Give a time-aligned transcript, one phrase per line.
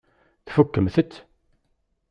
[0.45, 1.13] Tfukkemt-t?